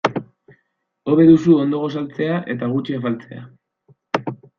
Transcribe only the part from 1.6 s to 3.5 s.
ondo gosaltzea eta gutxi afaltzea.